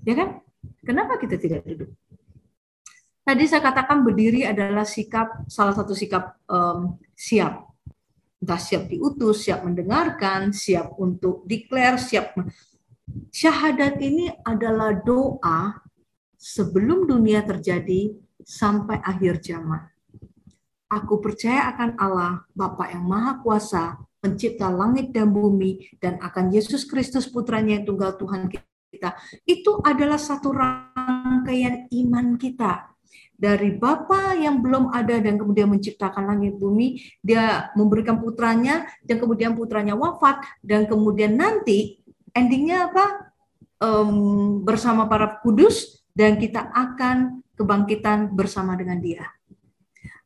[0.06, 0.46] Ya kan?
[0.86, 1.90] Kenapa kita tidak duduk?
[3.26, 7.66] Tadi saya katakan berdiri adalah sikap salah satu sikap um, siap.
[8.42, 12.34] Entah siap diutus, siap mendengarkan, siap untuk declare, siap
[13.30, 15.82] syahadat ini adalah doa
[16.38, 19.86] sebelum dunia terjadi sampai akhir zaman.
[20.92, 26.86] Aku percaya akan Allah, Bapa yang Maha Kuasa, pencipta langit dan bumi, dan akan Yesus
[26.86, 29.18] Kristus putranya yang tunggal Tuhan kita.
[29.44, 32.94] Itu adalah satu rangkaian iman kita.
[33.34, 39.58] Dari Bapa yang belum ada dan kemudian menciptakan langit bumi, dia memberikan putranya dan kemudian
[39.58, 41.98] putranya wafat dan kemudian nanti
[42.38, 43.34] endingnya apa?
[43.82, 49.26] Um, bersama para kudus dan kita akan kebangkitan bersama dengan dia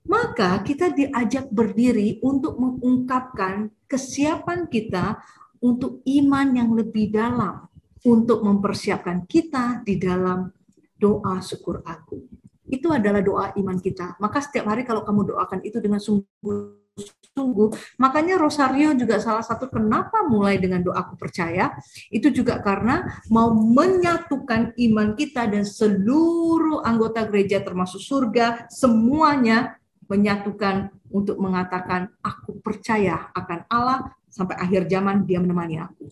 [0.06, 5.18] maka kita diajak berdiri untuk mengungkapkan kesiapan kita
[5.62, 7.66] untuk iman yang lebih dalam,
[8.06, 10.54] untuk mempersiapkan kita di dalam
[10.96, 12.22] doa syukur aku.
[12.66, 14.18] itu adalah doa iman kita.
[14.18, 17.70] Maka setiap hari kalau kamu doakan itu dengan sungguh-sungguh,
[18.02, 21.78] makanya Rosario juga salah satu kenapa mulai dengan doaku percaya,
[22.10, 30.94] itu juga karena mau menyatukan iman kita dan seluruh anggota gereja termasuk surga, semuanya menyatukan
[31.10, 36.12] untuk mengatakan aku percaya akan Allah sampai akhir zaman dia menemani aku.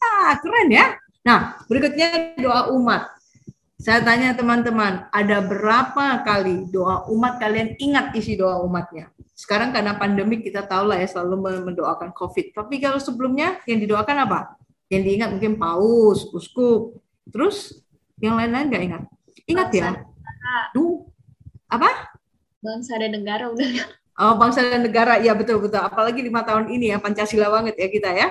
[0.00, 0.96] Ah, keren ya.
[1.26, 3.12] Nah, berikutnya doa umat.
[3.78, 9.14] Saya tanya teman-teman, ada berapa kali doa umat kalian ingat isi doa umatnya?
[9.38, 12.58] Sekarang karena pandemi kita tahu lah ya selalu mendoakan COVID.
[12.58, 14.58] Tapi kalau sebelumnya yang didoakan apa?
[14.90, 16.98] Yang diingat mungkin paus, uskup.
[17.30, 17.78] Terus
[18.18, 19.02] yang lain-lain nggak ingat?
[19.46, 19.88] Ingat ya?
[20.74, 21.06] Duh,
[21.70, 22.17] apa?
[22.58, 23.66] Bangsa dan negara udah.
[24.18, 25.78] Oh, bangsa dan negara, ya betul-betul.
[25.78, 28.28] Apalagi lima tahun ini ya, Pancasila banget ya kita ya.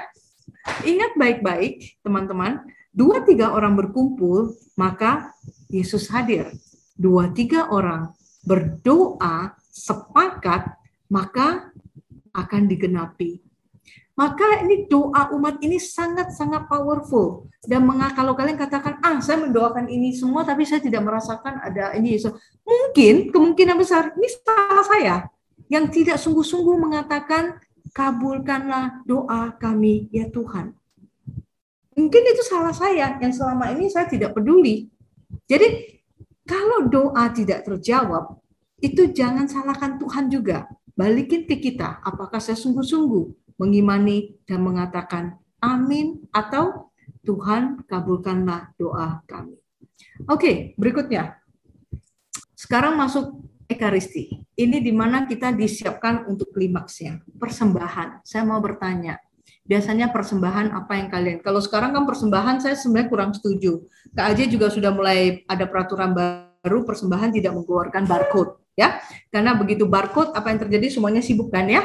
[0.84, 2.60] Ingat baik-baik, teman-teman,
[2.92, 5.32] dua tiga orang berkumpul, maka
[5.72, 6.52] Yesus hadir.
[7.00, 8.12] Dua tiga orang
[8.44, 10.76] berdoa sepakat,
[11.08, 11.72] maka
[12.36, 13.47] akan digenapi.
[14.18, 17.46] Maka ini doa umat ini sangat-sangat powerful.
[17.62, 17.86] Dan
[18.18, 22.18] kalau kalian katakan, ah saya mendoakan ini semua tapi saya tidak merasakan ada ini.
[22.18, 22.34] So,
[22.66, 25.16] mungkin kemungkinan besar ini salah saya
[25.70, 27.62] yang tidak sungguh-sungguh mengatakan
[27.94, 30.74] kabulkanlah doa kami ya Tuhan.
[31.94, 34.90] Mungkin itu salah saya yang selama ini saya tidak peduli.
[35.46, 35.98] Jadi
[36.42, 38.34] kalau doa tidak terjawab,
[38.82, 40.66] itu jangan salahkan Tuhan juga.
[40.98, 46.94] Balikin ke kita, apakah saya sungguh-sungguh mengimani dan mengatakan amin atau
[47.26, 49.60] Tuhan kabulkanlah doa kami.
[50.32, 51.42] Oke, berikutnya.
[52.56, 54.48] Sekarang masuk Ekaristi.
[54.56, 58.24] Ini di mana kita disiapkan untuk klimaksnya, persembahan.
[58.24, 59.20] Saya mau bertanya,
[59.68, 63.84] biasanya persembahan apa yang kalian kalau sekarang kan persembahan saya sebenarnya kurang setuju
[64.16, 69.84] Kak Aji juga sudah mulai ada peraturan baru persembahan tidak mengeluarkan barcode ya karena begitu
[69.84, 71.84] barcode apa yang terjadi semuanya sibuk kan ya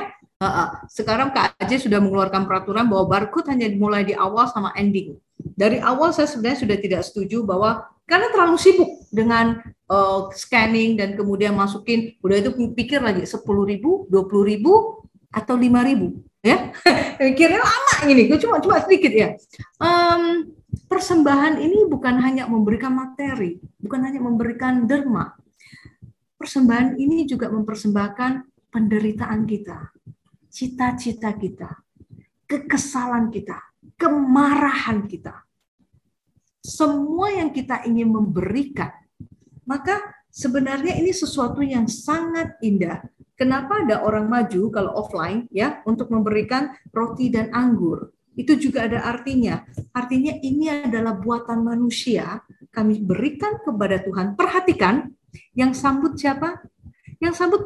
[0.90, 5.14] sekarang Kak Aji sudah mengeluarkan peraturan bahwa barcode hanya dimulai di awal sama ending.
[5.38, 11.14] Dari awal saya sebenarnya sudah tidak setuju bahwa karena terlalu sibuk dengan uh, scanning dan
[11.14, 14.72] kemudian masukin udah itu pikir lagi sepuluh ribu dua puluh ribu
[15.30, 16.74] atau lima ribu ya.
[17.22, 19.38] Mikirnya lama ini gue cuma cuma sedikit ya.
[19.78, 20.52] Um,
[20.90, 25.34] persembahan ini bukan hanya memberikan materi bukan hanya memberikan derma.
[26.38, 29.78] Persembahan ini juga mempersembahkan penderitaan kita
[30.52, 31.72] cita-cita kita
[32.44, 33.56] kekesalan kita
[33.96, 35.48] kemarahan kita
[36.60, 38.92] semua yang kita ingin memberikan
[39.64, 43.00] maka sebenarnya ini sesuatu yang sangat indah
[43.42, 48.14] Kenapa ada orang maju kalau offline ya untuk memberikan roti dan anggur?
[48.38, 49.66] Itu juga ada artinya.
[49.90, 52.38] Artinya ini adalah buatan manusia
[52.70, 54.38] kami berikan kepada Tuhan.
[54.38, 55.10] Perhatikan
[55.58, 56.62] yang sambut siapa?
[57.18, 57.62] Yang sambut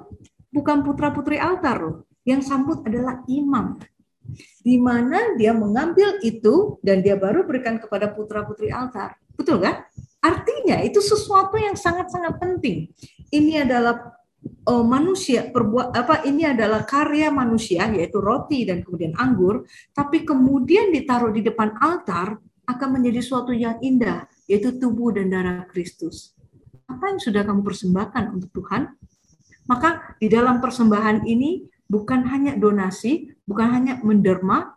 [0.48, 1.96] bukan putra-putri altar loh.
[2.26, 3.78] Yang sambut adalah imam.
[4.60, 9.14] Di mana dia mengambil itu dan dia baru berikan kepada putra-putri altar.
[9.38, 9.86] Betul kan?
[10.18, 12.90] Artinya itu sesuatu yang sangat-sangat penting.
[13.30, 14.16] Ini adalah
[14.66, 20.90] uh, manusia perbuat apa ini adalah karya manusia yaitu roti dan kemudian anggur tapi kemudian
[20.90, 26.34] ditaruh di depan altar akan menjadi suatu yang indah yaitu tubuh dan darah Kristus.
[26.86, 28.94] Apa yang sudah kamu persembahkan untuk Tuhan?
[29.66, 34.76] Maka di dalam persembahan ini bukan hanya donasi, bukan hanya menderma,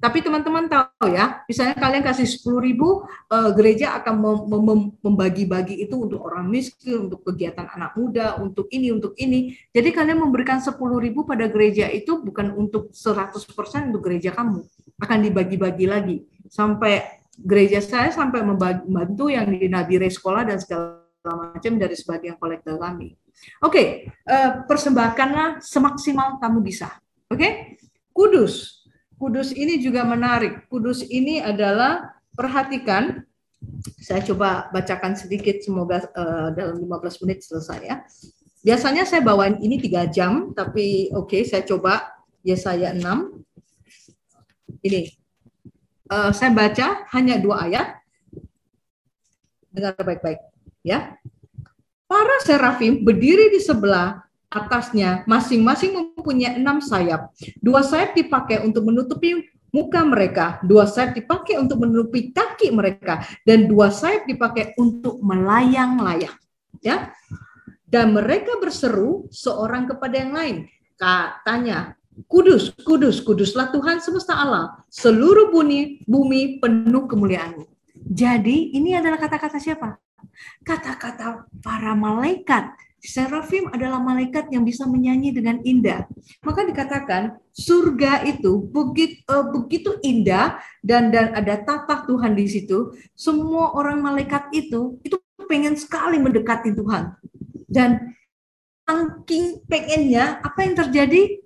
[0.00, 5.76] tapi teman-teman tahu ya, misalnya kalian kasih 10 ribu, uh, gereja akan mem mem membagi-bagi
[5.76, 9.52] itu untuk orang miskin, untuk kegiatan anak muda, untuk ini, untuk ini.
[9.76, 14.64] Jadi kalian memberikan 10 ribu pada gereja itu bukan untuk 100% untuk gereja kamu.
[15.04, 16.16] Akan dibagi-bagi lagi.
[16.48, 22.80] Sampai gereja saya sampai membantu yang di Nabire sekolah dan segala macam dari sebagian kolektor
[22.80, 23.20] kami.
[23.60, 23.86] Oke, okay,
[24.24, 26.92] uh, eh, persembahkanlah semaksimal kamu bisa.
[27.28, 27.52] Oke, okay?
[28.12, 28.80] kudus
[29.20, 30.64] kudus ini juga menarik.
[30.72, 33.20] Kudus ini adalah perhatikan
[34.00, 37.96] saya coba bacakan sedikit semoga uh, dalam 15 menit selesai ya.
[38.64, 42.08] Biasanya saya bawain ini tiga jam, tapi oke okay, saya coba
[42.40, 43.04] Yesaya 6.
[44.80, 45.12] Ini
[46.08, 48.00] uh, saya baca hanya dua ayat.
[49.68, 50.40] Dengar baik-baik
[50.80, 51.20] ya.
[52.10, 54.18] Para serafim berdiri di sebelah
[54.50, 57.30] atasnya masing-masing mempunyai enam sayap.
[57.62, 63.70] Dua sayap dipakai untuk menutupi muka mereka, dua sayap dipakai untuk menutupi kaki mereka, dan
[63.70, 66.34] dua sayap dipakai untuk melayang-layang.
[66.82, 67.14] Ya,
[67.86, 70.56] dan mereka berseru seorang kepada yang lain.
[70.98, 71.94] Katanya,
[72.28, 74.84] Kudus, kudus, kuduslah Tuhan semesta Allah.
[74.92, 77.64] Seluruh bumi, bumi penuh kemuliaanmu.
[77.96, 79.96] Jadi ini adalah kata-kata siapa?
[80.64, 86.04] Kata-kata para malaikat Serafim adalah malaikat yang bisa menyanyi dengan indah.
[86.44, 92.92] Maka dikatakan surga itu begitu, uh, begitu indah dan dan ada tapak Tuhan di situ.
[93.16, 95.16] Semua orang malaikat itu itu
[95.48, 97.16] pengen sekali mendekati Tuhan.
[97.64, 98.12] Dan
[98.84, 101.40] saking pengennya apa yang terjadi?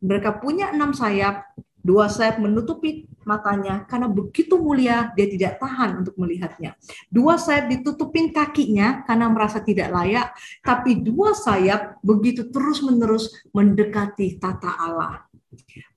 [0.00, 1.44] Mereka punya enam sayap,
[1.84, 6.76] dua sayap menutupi matanya karena begitu mulia dia tidak tahan untuk melihatnya.
[7.12, 10.32] Dua sayap ditutupin kakinya karena merasa tidak layak,
[10.64, 15.24] tapi dua sayap begitu terus-menerus mendekati tata Allah.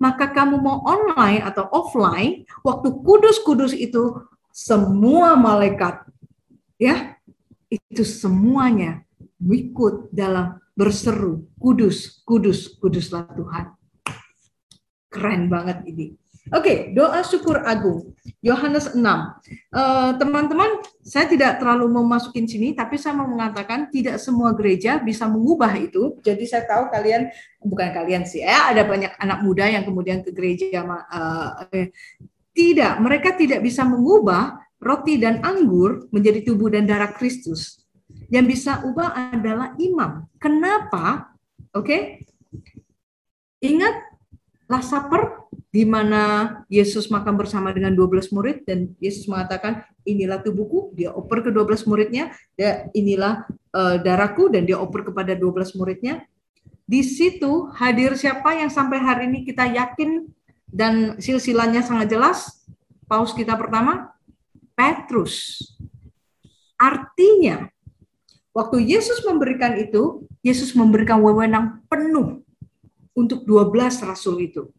[0.01, 4.17] Maka kamu mau online atau offline, waktu kudus-kudus itu
[4.49, 6.05] semua malaikat
[6.81, 7.17] ya,
[7.69, 9.05] itu semuanya
[9.43, 13.65] ikut dalam berseru, kudus, kudus, kuduslah Tuhan.
[15.13, 16.17] Keren banget ini.
[16.51, 18.11] Oke, okay, doa syukur agung.
[18.43, 18.99] Yohanes 6.
[18.99, 24.99] Eh, teman-teman, uh, saya tidak terlalu memasukin sini, tapi saya mau mengatakan tidak semua gereja
[24.99, 26.19] bisa mengubah itu.
[26.19, 27.31] Jadi saya tahu kalian,
[27.63, 30.83] bukan kalian sih, ya ada banyak anak muda yang kemudian ke gereja.
[30.83, 31.95] Uh, eh,
[32.51, 37.79] tidak, mereka tidak bisa mengubah roti dan anggur menjadi tubuh dan darah Kristus.
[38.27, 40.27] Yang bisa ubah adalah imam.
[40.43, 41.31] Kenapa?
[41.71, 42.01] Oke, okay?
[43.63, 44.12] ingat
[44.67, 50.93] last supper di mana Yesus makan bersama dengan 12 murid dan Yesus mengatakan inilah tubuhku,
[50.93, 56.29] dia oper ke 12 muridnya, dia inilah uh, darahku dan dia oper kepada 12 muridnya.
[56.85, 60.29] Di situ hadir siapa yang sampai hari ini kita yakin
[60.69, 62.61] dan silsilahnya sangat jelas?
[63.09, 64.13] Paus kita pertama,
[64.77, 65.57] Petrus.
[66.77, 67.65] Artinya,
[68.53, 72.42] waktu Yesus memberikan itu, Yesus memberikan wewenang penuh
[73.13, 74.69] untuk 12 rasul itu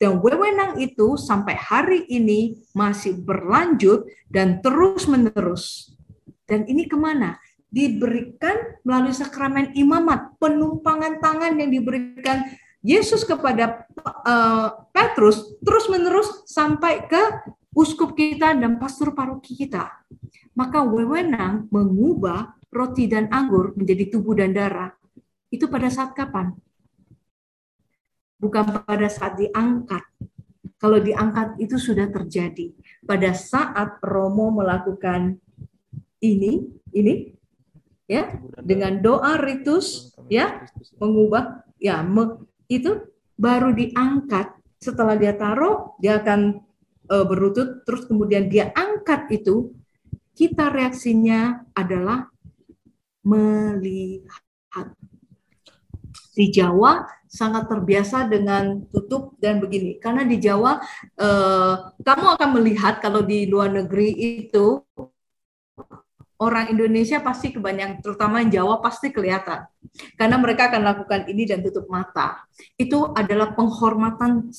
[0.00, 5.92] dan wewenang itu sampai hari ini masih berlanjut dan terus-menerus.
[6.48, 7.36] Dan ini ke mana?
[7.70, 12.48] Diberikan melalui sakramen imamat, penumpangan tangan yang diberikan
[12.80, 13.84] Yesus kepada
[14.24, 17.22] uh, Petrus terus-menerus sampai ke
[17.76, 20.00] uskup kita dan pastor paroki kita.
[20.56, 24.90] Maka wewenang mengubah roti dan anggur menjadi tubuh dan darah.
[25.52, 26.56] Itu pada saat kapan?
[28.40, 30.02] Bukan pada saat diangkat.
[30.80, 32.72] Kalau diangkat itu sudah terjadi.
[33.04, 35.36] Pada saat Romo melakukan
[36.24, 36.64] ini,
[36.96, 37.36] ini,
[38.08, 38.32] ya,
[38.64, 40.64] dengan doa ritus, ya,
[40.96, 42.96] mengubah, ya, me, itu
[43.36, 44.56] baru diangkat.
[44.80, 46.64] Setelah dia taruh, dia akan
[47.12, 49.76] uh, berlutut, terus kemudian dia angkat itu,
[50.32, 52.32] kita reaksinya adalah
[53.20, 54.40] melihat.
[56.32, 60.02] Di Jawa sangat terbiasa dengan tutup dan begini.
[60.02, 60.82] Karena di Jawa
[61.14, 64.82] eh, kamu akan melihat kalau di luar negeri itu
[66.42, 69.62] orang Indonesia pasti kebanyakan terutama yang Jawa pasti kelihatan.
[70.18, 72.42] Karena mereka akan lakukan ini dan tutup mata.
[72.74, 74.50] Itu adalah penghormatan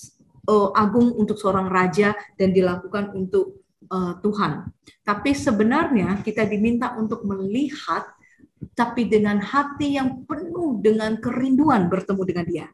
[0.48, 4.72] eh, agung untuk seorang raja dan dilakukan untuk eh, Tuhan.
[5.04, 8.16] Tapi sebenarnya kita diminta untuk melihat
[8.78, 12.66] tapi dengan hati yang penuh dengan kerinduan bertemu dengan dia.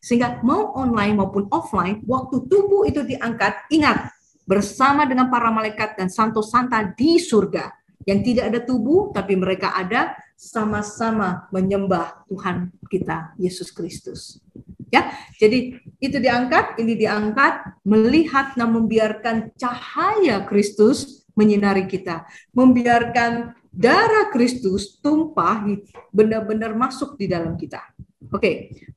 [0.00, 4.12] Sehingga mau online maupun offline, waktu tubuh itu diangkat, ingat,
[4.44, 7.72] bersama dengan para malaikat dan santo santa di surga.
[8.04, 14.44] Yang tidak ada tubuh, tapi mereka ada sama-sama menyembah Tuhan kita, Yesus Kristus.
[14.92, 15.08] Ya,
[15.40, 25.02] jadi itu diangkat, ini diangkat, melihat dan membiarkan cahaya Kristus menyinari kita, membiarkan darah Kristus
[25.02, 25.66] tumpah
[26.14, 27.82] benar-benar masuk di dalam kita.
[28.30, 28.54] Oke, okay.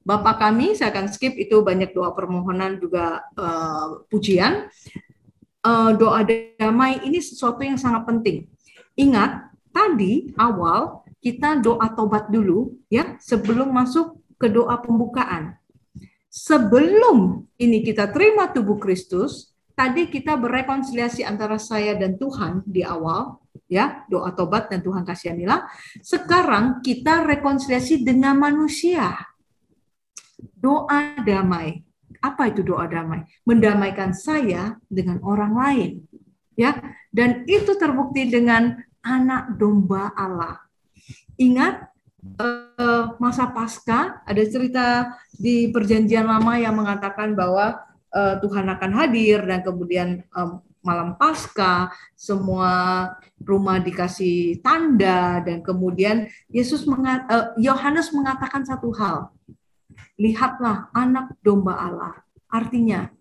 [0.08, 4.72] Bapak kami, saya akan skip itu banyak doa permohonan juga uh, pujian.
[5.60, 6.24] Uh, doa
[6.56, 8.48] damai ini sesuatu yang sangat penting.
[8.96, 15.60] Ingat, tadi awal kita doa tobat dulu ya sebelum masuk ke doa pembukaan.
[16.32, 23.42] Sebelum ini kita terima tubuh Kristus, tadi kita berrekonsiliasi antara saya dan Tuhan di awal
[23.68, 25.68] ya doa tobat dan Tuhan kasihanilah.
[26.00, 29.14] Sekarang kita rekonsiliasi dengan manusia.
[30.58, 31.84] Doa damai.
[32.24, 33.28] Apa itu doa damai?
[33.46, 35.92] Mendamaikan saya dengan orang lain.
[36.58, 36.74] Ya,
[37.14, 40.58] dan itu terbukti dengan anak domba Allah.
[41.38, 41.86] Ingat
[42.42, 47.78] eh, masa pasca ada cerita di perjanjian lama yang mengatakan bahwa
[48.10, 50.26] eh, Tuhan akan hadir dan kemudian
[50.86, 52.72] malam pasca, semua
[53.42, 59.32] rumah dikasih tanda dan kemudian Yesus mengat, uh, Yohanes mengatakan satu hal.
[60.18, 62.14] Lihatlah anak domba Allah.
[62.50, 63.12] Artinya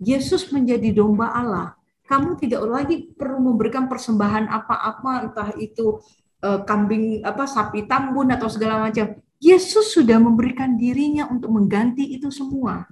[0.00, 1.80] Yesus menjadi domba Allah
[2.10, 6.02] kamu tidak lagi perlu memberikan persembahan apa-apa entah itu
[6.42, 9.14] uh, kambing apa sapi tambun atau segala macam.
[9.38, 12.84] Yesus sudah memberikan dirinya untuk mengganti itu semua.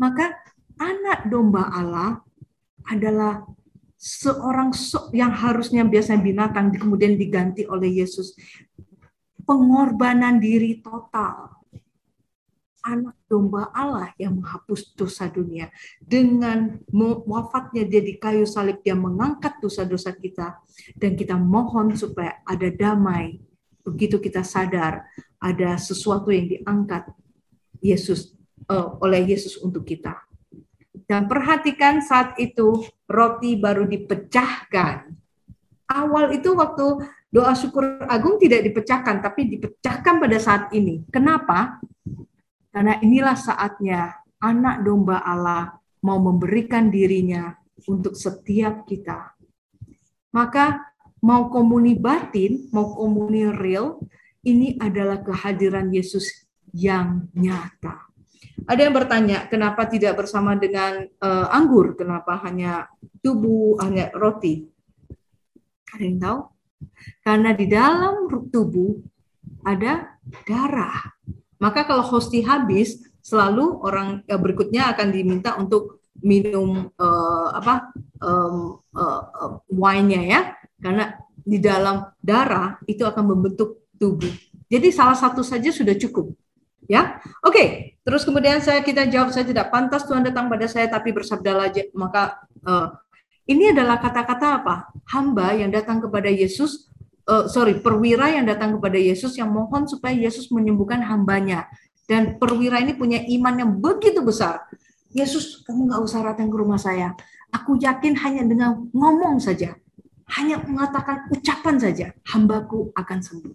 [0.00, 0.34] Maka
[0.80, 2.24] anak domba Allah
[2.88, 3.44] adalah
[3.96, 4.74] seorang
[5.16, 8.36] yang harusnya biasa binatang kemudian diganti oleh Yesus.
[9.44, 11.54] Pengorbanan diri total
[12.84, 15.72] anak domba Allah yang menghapus dosa dunia.
[15.96, 16.76] Dengan
[17.24, 20.60] wafatnya dia di kayu salib, dia mengangkat dosa-dosa kita.
[20.92, 23.40] Dan kita mohon supaya ada damai.
[23.80, 25.04] Begitu kita sadar
[25.40, 27.08] ada sesuatu yang diangkat
[27.80, 28.36] Yesus
[28.68, 30.24] uh, oleh Yesus untuk kita.
[31.04, 35.12] Dan perhatikan saat itu roti baru dipecahkan.
[35.84, 41.04] Awal itu waktu doa syukur agung tidak dipecahkan, tapi dipecahkan pada saat ini.
[41.12, 41.76] Kenapa?
[42.72, 47.52] Karena inilah saatnya anak domba Allah mau memberikan dirinya
[47.84, 49.36] untuk setiap kita.
[50.32, 50.94] Maka
[51.24, 54.00] mau komuni batin, mau komuni real,
[54.44, 58.13] ini adalah kehadiran Yesus yang nyata.
[58.64, 61.94] Ada yang bertanya, kenapa tidak bersama dengan uh, anggur?
[62.00, 62.88] Kenapa hanya
[63.20, 64.64] tubuh, hanya roti?
[65.92, 66.40] Ada tahu?
[67.20, 68.96] Karena di dalam tubuh
[69.64, 70.16] ada
[70.48, 71.12] darah.
[71.60, 78.80] Maka kalau hosti habis, selalu orang eh, berikutnya akan diminta untuk minum uh, apa um,
[78.96, 80.40] uh, uh, wine-nya ya,
[80.80, 84.30] karena di dalam darah itu akan membentuk tubuh.
[84.68, 86.32] Jadi salah satu saja sudah cukup.
[86.84, 87.54] Ya, oke.
[87.54, 87.68] Okay.
[88.04, 92.44] Terus kemudian saya kita jawab saya tidak pantas Tuhan datang pada saya tapi bersabdalah maka
[92.68, 92.92] uh,
[93.48, 94.92] ini adalah kata-kata apa?
[95.08, 96.92] Hamba yang datang kepada Yesus
[97.28, 101.68] uh, sorry perwira yang datang kepada Yesus yang mohon supaya Yesus menyembuhkan hambanya
[102.04, 104.64] dan perwira ini punya iman yang begitu besar
[105.14, 107.16] Yesus kamu nggak usah datang ke rumah saya
[107.48, 109.76] aku yakin hanya dengan ngomong saja
[110.36, 113.54] hanya mengatakan ucapan saja hambaku akan sembuh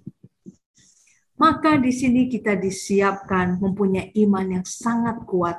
[1.39, 5.57] maka di sini kita disiapkan mempunyai iman yang sangat kuat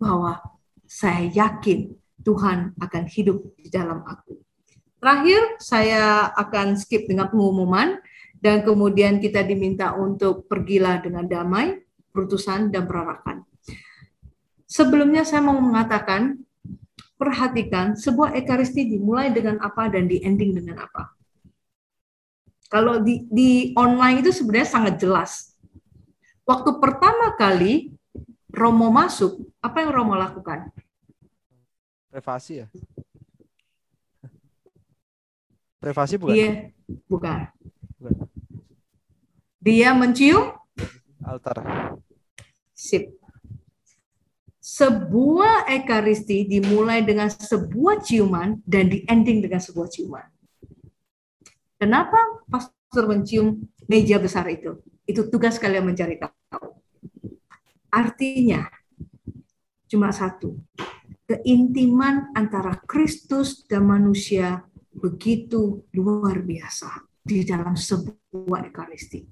[0.00, 0.40] bahwa
[0.88, 1.92] saya yakin
[2.24, 4.42] Tuhan akan hidup di dalam aku
[5.02, 7.98] Terakhir, saya akan skip dengan pengumuman
[8.38, 11.82] dan kemudian kita diminta untuk pergilah dengan damai,
[12.14, 13.42] perutusan, dan perarakan.
[14.62, 16.38] Sebelumnya saya mau mengatakan,
[17.18, 21.10] perhatikan sebuah ekaristi dimulai dengan apa dan di ending dengan apa.
[22.72, 25.52] Kalau di, di online itu sebenarnya sangat jelas.
[26.48, 27.92] Waktu pertama kali
[28.48, 30.72] Romo masuk, apa yang Romo lakukan?
[32.08, 32.66] Privasi ya?
[35.84, 36.32] Privasi bukan?
[36.32, 36.48] Dia
[37.12, 37.40] bukan.
[38.00, 38.28] bukan.
[39.60, 40.56] Dia mencium
[41.28, 41.60] altar.
[42.72, 43.12] Sip.
[44.64, 50.31] Sebuah ekaristi dimulai dengan sebuah ciuman dan di ending dengan sebuah ciuman.
[51.82, 53.58] Kenapa pastor mencium
[53.90, 54.78] meja besar itu?
[55.02, 56.78] Itu tugas kalian mencari tahu.
[57.90, 58.70] Artinya
[59.90, 60.62] cuma satu,
[61.26, 64.62] keintiman antara Kristus dan manusia
[64.94, 69.26] begitu luar biasa di dalam sebuah ekaristi.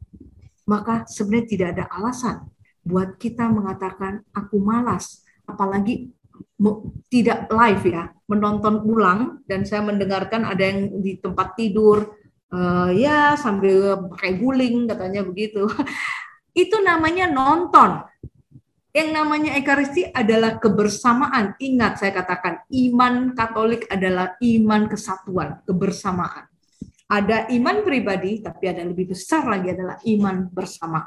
[0.66, 2.50] Maka sebenarnya tidak ada alasan
[2.82, 6.10] buat kita mengatakan aku malas, apalagi
[7.06, 12.19] tidak live ya, menonton ulang dan saya mendengarkan ada yang di tempat tidur
[12.54, 15.66] uh, ya sambil pakai guling katanya begitu.
[16.62, 18.06] Itu namanya nonton.
[18.90, 21.54] Yang namanya Ekaristi adalah kebersamaan.
[21.62, 26.50] Ingat saya katakan, iman Katolik adalah iman kesatuan, kebersamaan.
[27.06, 31.06] Ada iman pribadi, tapi ada lebih besar lagi adalah iman bersama.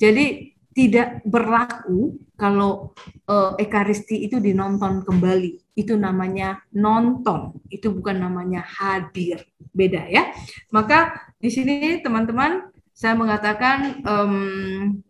[0.00, 2.94] Jadi tidak berlaku kalau
[3.26, 5.74] uh, Ekaristi itu dinonton kembali.
[5.74, 9.44] Itu namanya nonton, itu bukan namanya hadir.
[9.70, 10.30] Beda ya.
[10.70, 15.00] Maka di sini teman-teman saya mengatakan um,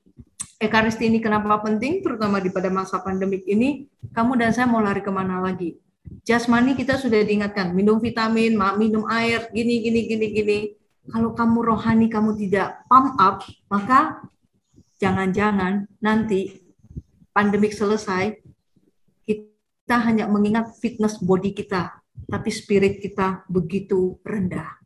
[0.61, 5.01] Ekaristi ini kenapa penting, terutama di pada masa pandemik ini, kamu dan saya mau lari
[5.01, 5.81] ke mana lagi?
[6.21, 10.59] Jasmani kita sudah diingatkan, minum vitamin, minum air, gini, gini, gini, gini.
[11.09, 13.41] Kalau kamu rohani kamu tidak pump up,
[13.73, 14.21] maka
[15.01, 16.61] jangan-jangan nanti
[17.33, 18.37] pandemik selesai,
[19.25, 21.91] kita hanya mengingat fitness body kita,
[22.29, 24.77] tapi spirit kita begitu rendah.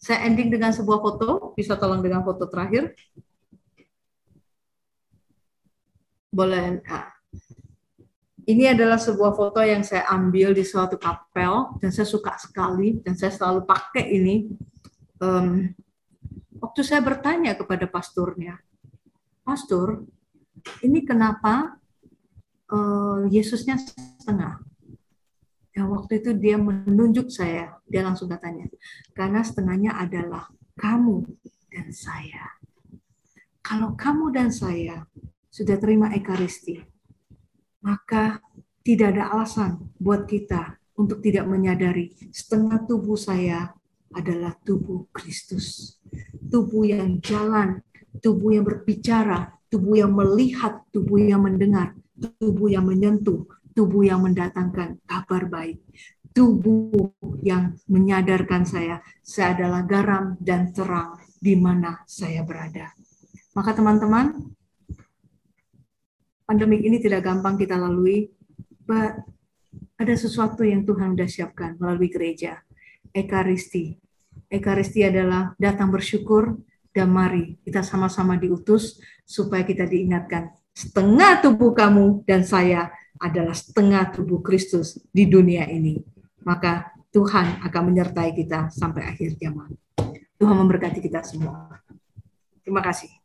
[0.00, 2.92] Saya ending dengan sebuah foto, bisa tolong dengan foto terakhir.
[6.30, 7.10] boleh nah,
[8.46, 13.18] ini adalah sebuah foto yang saya ambil di suatu kapel dan saya suka sekali dan
[13.18, 14.46] saya selalu pakai ini
[15.18, 15.66] um,
[16.62, 18.62] waktu saya bertanya kepada pasturnya
[19.44, 20.04] pastor
[20.84, 21.80] ini kenapa
[22.70, 24.60] uh, Yesusnya setengah
[25.70, 28.66] Dan waktu itu dia menunjuk saya, dia langsung katanya,
[29.14, 31.24] karena setengahnya adalah kamu
[31.70, 32.58] dan saya.
[33.62, 35.06] Kalau kamu dan saya
[35.46, 36.82] sudah terima Ekaristi,
[37.86, 38.42] maka
[38.82, 43.72] tidak ada alasan buat kita untuk tidak menyadari setengah tubuh saya
[44.10, 45.96] adalah tubuh Kristus.
[46.50, 47.78] Tubuh yang jalan,
[48.18, 51.94] tubuh yang berbicara, tubuh yang melihat, tubuh yang mendengar,
[52.42, 55.78] tubuh yang menyentuh, tubuh yang mendatangkan kabar baik,
[56.34, 57.14] tubuh
[57.46, 62.90] yang menyadarkan saya, saya adalah garam dan terang di mana saya berada.
[63.54, 64.50] Maka teman-teman,
[66.46, 68.30] pandemik ini tidak gampang kita lalui,
[68.86, 69.22] but
[70.00, 72.62] ada sesuatu yang Tuhan sudah siapkan melalui gereja.
[73.10, 73.98] Ekaristi.
[74.50, 76.58] Ekaristi adalah datang bersyukur
[76.90, 84.10] dan mari kita sama-sama diutus supaya kita diingatkan setengah tubuh kamu dan saya adalah setengah
[84.16, 86.00] tubuh Kristus di dunia ini.
[86.40, 89.76] Maka Tuhan akan menyertai kita sampai akhir zaman.
[90.40, 91.68] Tuhan memberkati kita semua.
[92.64, 93.19] Terima kasih.